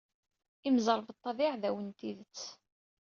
[0.67, 2.41] Imẓeṛbeṭṭa d iɛdawen n tidett.